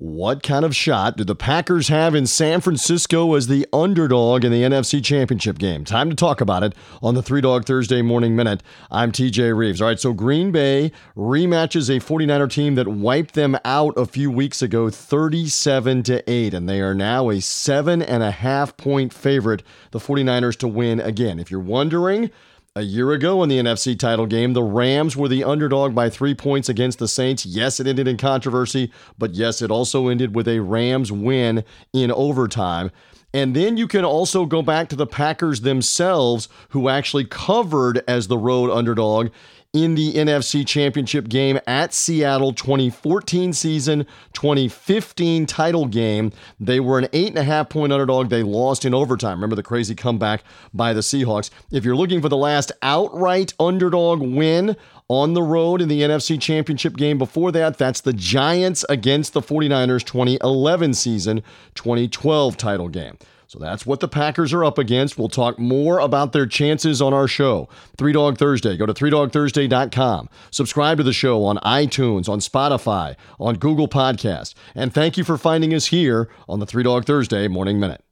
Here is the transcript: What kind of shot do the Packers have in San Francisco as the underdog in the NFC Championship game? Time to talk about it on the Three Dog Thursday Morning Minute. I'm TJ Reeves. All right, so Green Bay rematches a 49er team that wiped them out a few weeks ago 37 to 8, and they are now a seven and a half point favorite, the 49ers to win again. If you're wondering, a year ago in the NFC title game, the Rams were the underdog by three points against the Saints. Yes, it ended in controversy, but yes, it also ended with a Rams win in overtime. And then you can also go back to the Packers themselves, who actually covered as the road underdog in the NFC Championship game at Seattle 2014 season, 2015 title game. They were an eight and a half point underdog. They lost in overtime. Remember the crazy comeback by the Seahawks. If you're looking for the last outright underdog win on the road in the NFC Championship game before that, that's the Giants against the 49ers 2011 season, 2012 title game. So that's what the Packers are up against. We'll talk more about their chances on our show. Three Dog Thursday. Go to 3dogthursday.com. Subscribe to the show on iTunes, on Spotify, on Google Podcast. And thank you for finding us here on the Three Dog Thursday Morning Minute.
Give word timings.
What 0.00 0.44
kind 0.44 0.64
of 0.64 0.76
shot 0.76 1.16
do 1.16 1.24
the 1.24 1.34
Packers 1.34 1.88
have 1.88 2.14
in 2.14 2.28
San 2.28 2.60
Francisco 2.60 3.34
as 3.34 3.48
the 3.48 3.66
underdog 3.72 4.44
in 4.44 4.52
the 4.52 4.62
NFC 4.62 5.04
Championship 5.04 5.58
game? 5.58 5.84
Time 5.84 6.08
to 6.08 6.14
talk 6.14 6.40
about 6.40 6.62
it 6.62 6.72
on 7.02 7.16
the 7.16 7.22
Three 7.22 7.40
Dog 7.40 7.64
Thursday 7.64 8.00
Morning 8.00 8.36
Minute. 8.36 8.62
I'm 8.92 9.10
TJ 9.10 9.56
Reeves. 9.56 9.82
All 9.82 9.88
right, 9.88 9.98
so 9.98 10.12
Green 10.12 10.52
Bay 10.52 10.92
rematches 11.16 11.90
a 11.90 11.98
49er 11.98 12.48
team 12.48 12.76
that 12.76 12.86
wiped 12.86 13.34
them 13.34 13.58
out 13.64 13.92
a 13.96 14.06
few 14.06 14.30
weeks 14.30 14.62
ago 14.62 14.88
37 14.88 16.04
to 16.04 16.30
8, 16.30 16.54
and 16.54 16.68
they 16.68 16.80
are 16.80 16.94
now 16.94 17.28
a 17.28 17.40
seven 17.40 18.00
and 18.00 18.22
a 18.22 18.30
half 18.30 18.76
point 18.76 19.12
favorite, 19.12 19.64
the 19.90 19.98
49ers 19.98 20.56
to 20.58 20.68
win 20.68 21.00
again. 21.00 21.40
If 21.40 21.50
you're 21.50 21.58
wondering, 21.58 22.30
a 22.78 22.82
year 22.82 23.10
ago 23.10 23.42
in 23.42 23.48
the 23.48 23.58
NFC 23.58 23.98
title 23.98 24.26
game, 24.26 24.52
the 24.52 24.62
Rams 24.62 25.16
were 25.16 25.26
the 25.26 25.42
underdog 25.42 25.96
by 25.96 26.08
three 26.08 26.32
points 26.32 26.68
against 26.68 27.00
the 27.00 27.08
Saints. 27.08 27.44
Yes, 27.44 27.80
it 27.80 27.88
ended 27.88 28.06
in 28.06 28.16
controversy, 28.16 28.92
but 29.18 29.34
yes, 29.34 29.60
it 29.60 29.68
also 29.68 30.06
ended 30.06 30.36
with 30.36 30.46
a 30.46 30.60
Rams 30.60 31.10
win 31.10 31.64
in 31.92 32.12
overtime. 32.12 32.92
And 33.34 33.56
then 33.56 33.76
you 33.76 33.88
can 33.88 34.04
also 34.04 34.46
go 34.46 34.62
back 34.62 34.88
to 34.90 34.96
the 34.96 35.08
Packers 35.08 35.62
themselves, 35.62 36.48
who 36.68 36.88
actually 36.88 37.24
covered 37.24 38.04
as 38.06 38.28
the 38.28 38.38
road 38.38 38.70
underdog 38.70 39.30
in 39.74 39.94
the 39.94 40.14
NFC 40.14 40.66
Championship 40.66 41.28
game 41.28 41.60
at 41.66 41.92
Seattle 41.92 42.54
2014 42.54 43.52
season, 43.52 44.06
2015 44.32 45.44
title 45.44 45.84
game. 45.86 46.32
They 46.58 46.80
were 46.80 46.98
an 46.98 47.08
eight 47.12 47.28
and 47.28 47.38
a 47.38 47.44
half 47.44 47.68
point 47.68 47.92
underdog. 47.92 48.30
They 48.30 48.42
lost 48.42 48.86
in 48.86 48.94
overtime. 48.94 49.36
Remember 49.36 49.56
the 49.56 49.62
crazy 49.62 49.94
comeback 49.94 50.42
by 50.72 50.94
the 50.94 51.00
Seahawks. 51.00 51.50
If 51.70 51.84
you're 51.84 51.96
looking 51.96 52.22
for 52.22 52.30
the 52.30 52.36
last 52.36 52.72
outright 52.80 53.52
underdog 53.60 54.22
win 54.22 54.74
on 55.08 55.34
the 55.34 55.42
road 55.42 55.82
in 55.82 55.88
the 55.88 56.00
NFC 56.00 56.40
Championship 56.40 56.96
game 56.96 57.18
before 57.18 57.52
that, 57.52 57.76
that's 57.76 58.00
the 58.00 58.14
Giants 58.14 58.86
against 58.88 59.34
the 59.34 59.42
49ers 59.42 60.04
2011 60.04 60.94
season, 60.94 61.42
2012 61.74 62.56
title 62.56 62.88
game. 62.88 63.18
So 63.48 63.58
that's 63.58 63.86
what 63.86 64.00
the 64.00 64.08
Packers 64.08 64.52
are 64.52 64.62
up 64.62 64.76
against. 64.76 65.18
We'll 65.18 65.30
talk 65.30 65.58
more 65.58 66.00
about 66.00 66.32
their 66.32 66.46
chances 66.46 67.00
on 67.00 67.14
our 67.14 67.26
show. 67.26 67.66
Three 67.96 68.12
Dog 68.12 68.36
Thursday. 68.36 68.76
Go 68.76 68.84
to 68.84 68.92
3dogthursday.com. 68.92 70.28
Subscribe 70.50 70.98
to 70.98 71.02
the 71.02 71.14
show 71.14 71.42
on 71.46 71.56
iTunes, 71.58 72.28
on 72.28 72.40
Spotify, 72.40 73.16
on 73.40 73.56
Google 73.56 73.88
Podcast. 73.88 74.52
And 74.74 74.92
thank 74.92 75.16
you 75.16 75.24
for 75.24 75.38
finding 75.38 75.72
us 75.72 75.86
here 75.86 76.28
on 76.46 76.60
the 76.60 76.66
Three 76.66 76.82
Dog 76.82 77.06
Thursday 77.06 77.48
Morning 77.48 77.80
Minute. 77.80 78.04